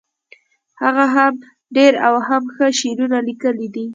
[0.81, 1.33] هغه هم
[1.75, 3.85] ډیر او هم ښه شعرونه لیکلي دي